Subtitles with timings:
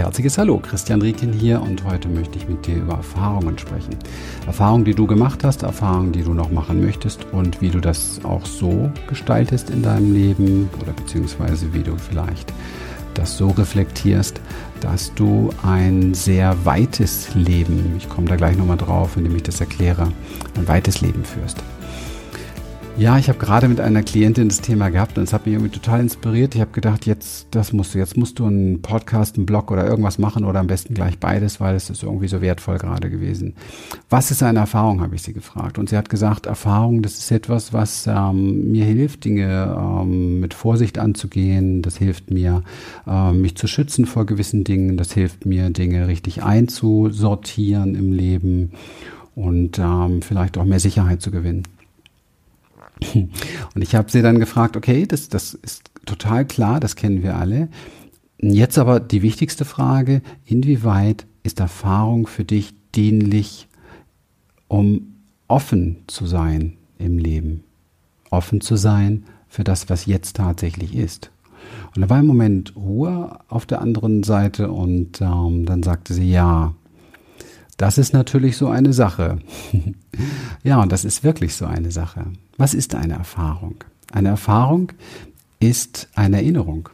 [0.00, 3.94] herzliches Hallo, Christian Riekin hier und heute möchte ich mit dir über Erfahrungen sprechen.
[4.46, 8.18] Erfahrungen, die du gemacht hast, Erfahrungen, die du noch machen möchtest und wie du das
[8.24, 12.50] auch so gestaltest in deinem Leben oder beziehungsweise wie du vielleicht
[13.12, 14.40] das so reflektierst,
[14.80, 19.60] dass du ein sehr weites Leben, ich komme da gleich nochmal drauf, indem ich das
[19.60, 20.10] erkläre,
[20.56, 21.58] ein weites Leben führst.
[22.98, 25.72] Ja, ich habe gerade mit einer Klientin das Thema gehabt und es hat mich irgendwie
[25.72, 26.54] total inspiriert.
[26.54, 29.86] Ich habe gedacht, jetzt das musst du, jetzt musst du einen Podcast, einen Blog oder
[29.86, 33.54] irgendwas machen oder am besten gleich beides, weil es ist irgendwie so wertvoll gerade gewesen.
[34.10, 35.78] Was ist eine Erfahrung, habe ich sie gefragt.
[35.78, 40.52] Und sie hat gesagt, Erfahrung, das ist etwas, was ähm, mir hilft, Dinge ähm, mit
[40.52, 41.80] Vorsicht anzugehen.
[41.80, 42.64] Das hilft mir,
[43.06, 44.98] ähm, mich zu schützen vor gewissen Dingen.
[44.98, 48.72] Das hilft mir, Dinge richtig einzusortieren im Leben
[49.34, 51.62] und ähm, vielleicht auch mehr Sicherheit zu gewinnen.
[53.14, 57.36] Und ich habe sie dann gefragt, okay, das, das ist total klar, das kennen wir
[57.36, 57.68] alle.
[58.38, 63.68] Jetzt aber die wichtigste Frage, inwieweit ist Erfahrung für dich dienlich,
[64.68, 65.16] um
[65.48, 67.64] offen zu sein im Leben?
[68.30, 71.30] Offen zu sein für das, was jetzt tatsächlich ist.
[71.94, 76.30] Und da war im Moment Ruhe auf der anderen Seite und ähm, dann sagte sie,
[76.30, 76.74] ja,
[77.80, 79.38] das ist natürlich so eine Sache.
[80.62, 82.26] ja, und das ist wirklich so eine Sache.
[82.58, 83.76] Was ist eine Erfahrung?
[84.12, 84.92] Eine Erfahrung
[85.60, 86.90] ist eine Erinnerung.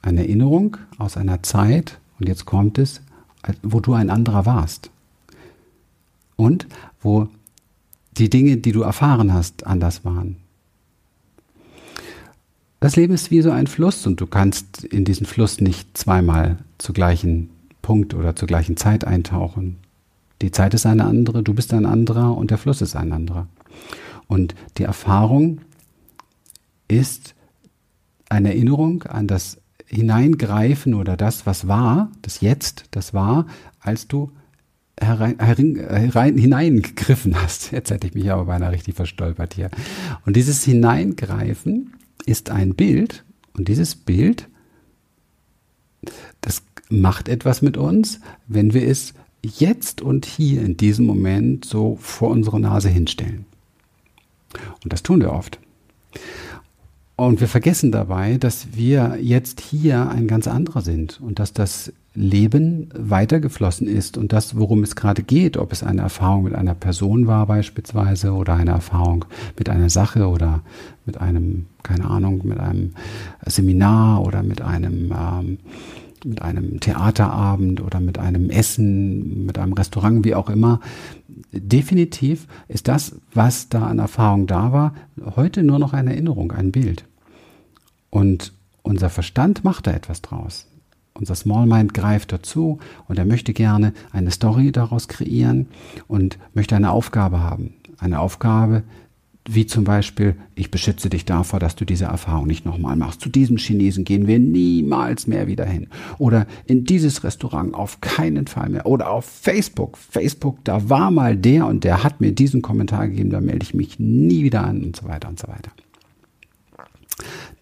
[0.00, 3.02] Eine Erinnerung aus einer Zeit, und jetzt kommt es,
[3.62, 4.90] wo du ein anderer warst.
[6.36, 6.66] Und
[7.02, 7.28] wo
[8.16, 10.36] die Dinge, die du erfahren hast, anders waren.
[12.80, 16.56] Das Leben ist wie so ein Fluss und du kannst in diesen Fluss nicht zweimal
[16.78, 17.50] zu gleichen
[17.82, 19.76] Punkt oder zur gleichen Zeit eintauchen.
[20.42, 23.46] Die Zeit ist eine andere, du bist ein anderer und der Fluss ist ein anderer.
[24.26, 25.60] Und die Erfahrung
[26.88, 27.34] ist
[28.28, 33.46] eine Erinnerung an das Hineingreifen oder das, was war, das Jetzt, das war,
[33.80, 34.30] als du
[35.00, 37.70] herein, herein, hineingegriffen hast.
[37.72, 39.70] Jetzt hätte ich mich aber beinahe richtig verstolpert hier.
[40.24, 43.24] Und dieses Hineingreifen ist ein Bild
[43.54, 44.48] und dieses Bild,
[46.40, 51.96] das macht etwas mit uns, wenn wir es jetzt und hier in diesem Moment so
[52.00, 53.46] vor unsere Nase hinstellen.
[54.82, 55.58] Und das tun wir oft.
[57.16, 61.92] Und wir vergessen dabei, dass wir jetzt hier ein ganz anderer sind und dass das
[62.14, 66.74] Leben weitergeflossen ist und das, worum es gerade geht, ob es eine Erfahrung mit einer
[66.74, 69.26] Person war beispielsweise oder eine Erfahrung
[69.56, 70.62] mit einer Sache oder
[71.06, 72.94] mit einem, keine Ahnung, mit einem
[73.46, 75.58] Seminar oder mit einem ähm,
[76.24, 80.80] mit einem Theaterabend oder mit einem Essen, mit einem Restaurant, wie auch immer.
[81.52, 84.94] Definitiv ist das, was da an Erfahrung da war,
[85.36, 87.04] heute nur noch eine Erinnerung, ein Bild.
[88.10, 90.66] Und unser Verstand macht da etwas draus.
[91.14, 95.68] Unser Small Mind greift dazu und er möchte gerne eine Story daraus kreieren
[96.08, 97.74] und möchte eine Aufgabe haben.
[97.98, 98.84] Eine Aufgabe,
[99.48, 103.20] wie zum Beispiel, ich beschütze dich davor, dass du diese Erfahrung nicht nochmal machst.
[103.20, 105.88] Zu diesem Chinesen gehen wir niemals mehr wieder hin.
[106.18, 108.86] Oder in dieses Restaurant auf keinen Fall mehr.
[108.86, 109.96] Oder auf Facebook.
[109.96, 113.74] Facebook, da war mal der und der hat mir diesen Kommentar gegeben, da melde ich
[113.74, 115.70] mich nie wieder an und so weiter und so weiter.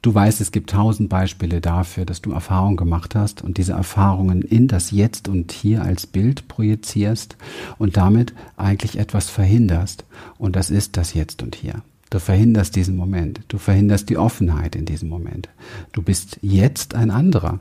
[0.01, 4.43] Du weißt, es gibt tausend Beispiele dafür, dass du Erfahrungen gemacht hast und diese Erfahrungen
[4.43, 7.37] in das Jetzt und Hier als Bild projizierst
[7.79, 10.05] und damit eigentlich etwas verhinderst.
[10.39, 11.83] Und das ist das Jetzt und Hier.
[12.11, 13.41] Du verhinderst diesen Moment.
[13.49, 15.49] Du verhinderst die Offenheit in diesem Moment.
[15.93, 17.59] Du bist jetzt ein anderer.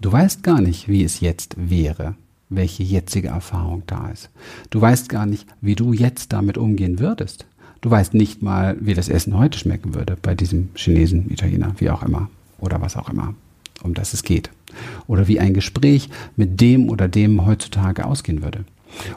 [0.00, 2.14] Du weißt gar nicht, wie es jetzt wäre,
[2.48, 4.30] welche jetzige Erfahrung da ist.
[4.70, 7.46] Du weißt gar nicht, wie du jetzt damit umgehen würdest.
[7.82, 11.90] Du weißt nicht mal, wie das Essen heute schmecken würde bei diesem Chinesen, Italiener, wie
[11.90, 13.34] auch immer oder was auch immer,
[13.82, 14.50] um das es geht.
[15.08, 18.64] Oder wie ein Gespräch mit dem oder dem heutzutage ausgehen würde.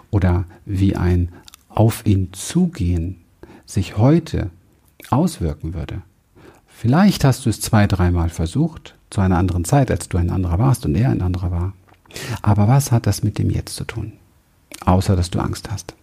[0.09, 1.29] Oder wie ein
[1.69, 3.17] auf ihn zugehen
[3.67, 4.49] sich heute
[5.11, 6.01] auswirken würde.
[6.67, 10.57] Vielleicht hast du es zwei, dreimal versucht, zu einer anderen Zeit, als du ein anderer
[10.57, 11.73] warst und er ein anderer war.
[12.41, 14.13] Aber was hat das mit dem Jetzt zu tun?
[14.83, 15.93] Außer dass du Angst hast.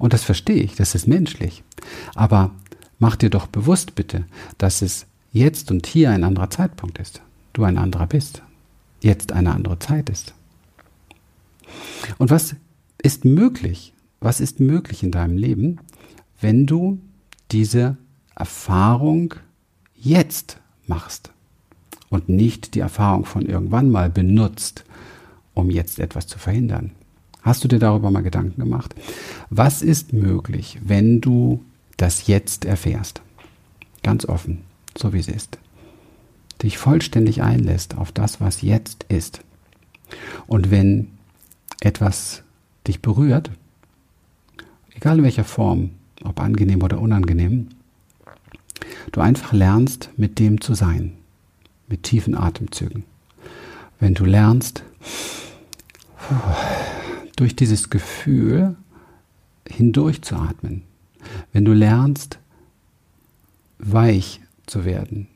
[0.00, 1.62] Und das verstehe ich, das ist menschlich.
[2.14, 2.52] Aber
[2.98, 4.24] mach dir doch bewusst bitte,
[4.56, 7.20] dass es jetzt und hier ein anderer Zeitpunkt ist.
[7.52, 8.42] Du ein anderer bist.
[9.02, 10.32] Jetzt eine andere Zeit ist.
[12.16, 12.56] Und was
[13.02, 13.92] ist möglich?
[14.20, 15.80] Was ist möglich in deinem Leben,
[16.40, 16.98] wenn du
[17.50, 17.98] diese
[18.34, 19.34] Erfahrung
[19.94, 20.56] jetzt
[20.86, 21.30] machst
[22.08, 24.86] und nicht die Erfahrung von irgendwann mal benutzt,
[25.52, 26.92] um jetzt etwas zu verhindern?
[27.42, 28.94] Hast du dir darüber mal Gedanken gemacht?
[29.48, 31.64] Was ist möglich, wenn du
[31.96, 33.22] das jetzt erfährst?
[34.02, 34.62] Ganz offen,
[34.96, 35.58] so wie es ist.
[36.62, 39.40] Dich vollständig einlässt auf das, was jetzt ist.
[40.46, 41.08] Und wenn
[41.80, 42.42] etwas
[42.86, 43.50] dich berührt,
[44.94, 45.90] egal in welcher Form,
[46.22, 47.68] ob angenehm oder unangenehm,
[49.12, 51.14] du einfach lernst, mit dem zu sein,
[51.88, 53.04] mit tiefen Atemzügen.
[53.98, 54.82] Wenn du lernst,
[57.40, 58.76] durch dieses Gefühl
[59.66, 60.82] hindurch zu atmen,
[61.54, 62.38] wenn du lernst,
[63.78, 65.26] weich zu werden,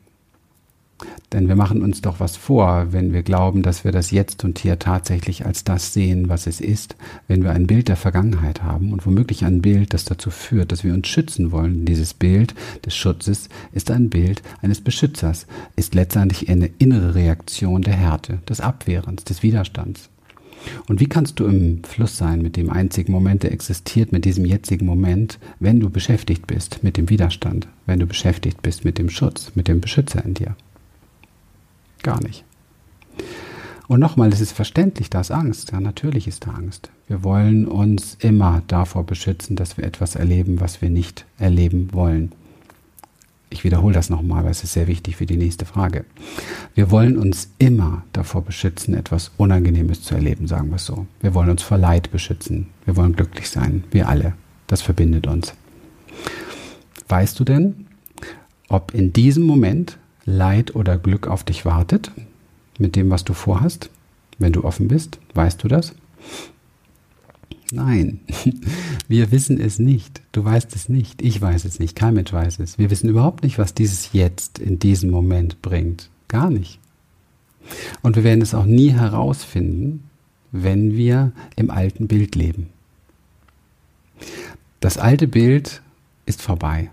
[1.31, 4.59] denn wir machen uns doch was vor, wenn wir glauben, dass wir das Jetzt und
[4.59, 6.95] Hier tatsächlich als das sehen, was es ist,
[7.27, 10.83] wenn wir ein Bild der Vergangenheit haben und womöglich ein Bild, das dazu führt, dass
[10.83, 11.85] wir uns schützen wollen.
[11.85, 12.53] Dieses Bild
[12.85, 18.61] des Schutzes ist ein Bild eines Beschützers, ist letztendlich eine innere Reaktion der Härte, des
[18.61, 20.11] Abwehrens, des Widerstands.
[20.87, 24.45] Und wie kannst du im Fluss sein mit dem einzigen Moment, der existiert, mit diesem
[24.45, 29.09] jetzigen Moment, wenn du beschäftigt bist mit dem Widerstand, wenn du beschäftigt bist mit dem
[29.09, 30.55] Schutz, mit dem Beschützer in dir?
[32.03, 32.43] Gar nicht.
[33.87, 35.71] Und nochmal, es ist verständlich, da ist Angst.
[35.71, 36.89] Ja, natürlich ist da Angst.
[37.07, 42.31] Wir wollen uns immer davor beschützen, dass wir etwas erleben, was wir nicht erleben wollen.
[43.55, 46.03] Ich wiederhole das nochmal, weil es ist sehr wichtig für die nächste Frage.
[46.73, 51.07] Wir wollen uns immer davor beschützen, etwas Unangenehmes zu erleben, sagen wir es so.
[51.21, 52.67] Wir wollen uns vor Leid beschützen.
[52.83, 53.85] Wir wollen glücklich sein.
[53.91, 54.33] Wir alle.
[54.67, 55.53] Das verbindet uns.
[57.07, 57.87] Weißt du denn,
[58.67, 62.11] ob in diesem Moment Leid oder Glück auf dich wartet,
[62.77, 63.89] mit dem, was du vorhast,
[64.37, 65.17] wenn du offen bist?
[65.33, 65.95] Weißt du das?
[67.71, 68.19] Nein,
[69.07, 70.21] wir wissen es nicht.
[70.31, 71.21] Du weißt es nicht.
[71.21, 71.95] Ich weiß es nicht.
[71.95, 72.77] Kein Mensch weiß es.
[72.77, 76.09] Wir wissen überhaupt nicht, was dieses Jetzt in diesem Moment bringt.
[76.27, 76.79] Gar nicht.
[78.03, 80.03] Und wir werden es auch nie herausfinden,
[80.51, 82.69] wenn wir im alten Bild leben.
[84.79, 85.81] Das alte Bild
[86.25, 86.91] ist vorbei.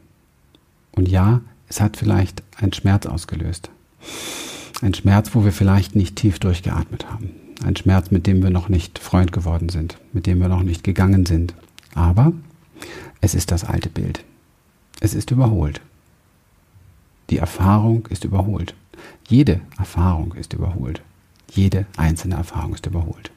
[0.93, 3.71] Und ja, es hat vielleicht einen Schmerz ausgelöst.
[4.81, 7.31] Ein Schmerz, wo wir vielleicht nicht tief durchgeatmet haben.
[7.65, 10.83] Ein Schmerz, mit dem wir noch nicht Freund geworden sind, mit dem wir noch nicht
[10.83, 11.55] gegangen sind.
[11.95, 12.33] Aber
[13.21, 14.25] es ist das alte Bild.
[15.01, 15.81] Es ist überholt.
[17.31, 18.75] Die Erfahrung ist überholt.
[19.29, 21.03] Jede Erfahrung ist überholt.
[21.51, 23.31] Jede einzelne Erfahrung ist überholt.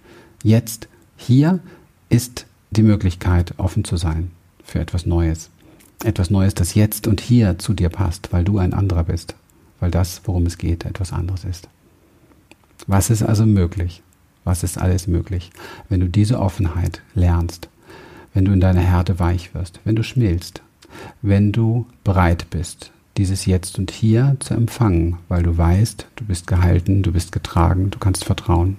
[0.43, 0.87] Jetzt,
[1.17, 1.59] hier
[2.09, 4.31] ist die Möglichkeit, offen zu sein
[4.63, 5.49] für etwas Neues.
[6.03, 9.35] Etwas Neues, das jetzt und hier zu dir passt, weil du ein anderer bist,
[9.79, 11.69] weil das, worum es geht, etwas anderes ist.
[12.87, 14.03] Was ist also möglich?
[14.45, 15.49] Was ist alles möglich,
[15.89, 17.67] wenn du diese Offenheit lernst,
[18.33, 20.61] wenn du in deiner Härte weich wirst, wenn du schmilzt,
[21.21, 26.45] wenn du bereit bist, dieses Jetzt und Hier zu empfangen, weil du weißt, du bist
[26.47, 28.77] gehalten, du bist getragen, du kannst vertrauen.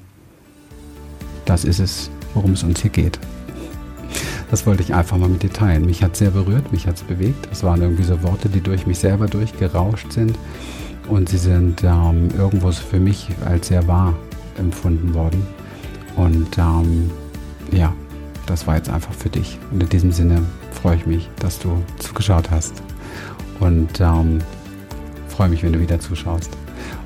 [1.47, 3.19] Das ist es, worum es uns hier geht.
[4.51, 5.87] Das wollte ich einfach mal mit dir teilen.
[5.87, 7.49] Mich hat es sehr berührt, mich hat es bewegt.
[7.51, 10.39] Es waren irgendwie so Worte, die durch mich selber durchgerauscht sind.
[11.09, 14.15] Und sie sind ähm, irgendwo für mich als sehr wahr
[14.59, 15.47] empfunden worden.
[16.17, 17.11] Und ähm,
[17.73, 17.93] ja,
[18.47, 19.59] das war jetzt einfach für dich.
[19.71, 22.83] Und in diesem Sinne freue ich mich, dass du zugeschaut hast.
[23.61, 24.39] Und ähm,
[25.29, 26.57] freue mich, wenn du wieder zuschaust.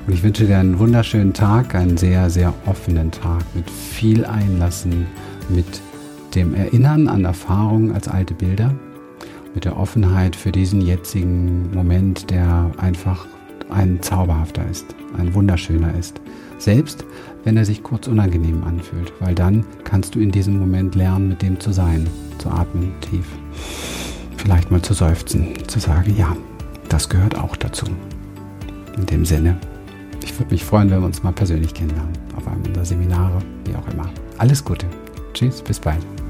[0.07, 5.05] Und ich wünsche dir einen wunderschönen Tag, einen sehr, sehr offenen Tag mit viel Einlassen,
[5.49, 5.81] mit
[6.35, 8.73] dem Erinnern an Erfahrungen als alte Bilder,
[9.53, 13.27] mit der Offenheit für diesen jetzigen Moment, der einfach
[13.69, 16.21] ein zauberhafter ist, ein wunderschöner ist.
[16.57, 17.03] Selbst
[17.43, 21.41] wenn er sich kurz unangenehm anfühlt, weil dann kannst du in diesem Moment lernen, mit
[21.41, 22.07] dem zu sein,
[22.37, 23.25] zu atmen tief.
[24.37, 26.35] Vielleicht mal zu seufzen, zu sagen, ja,
[26.89, 27.85] das gehört auch dazu.
[28.97, 29.57] In dem Sinne,
[30.23, 33.75] ich würde mich freuen, wenn wir uns mal persönlich kennenlernen, auf einem unserer Seminare, wie
[33.75, 34.09] auch immer.
[34.37, 34.87] Alles Gute.
[35.33, 36.20] Tschüss, bis bald.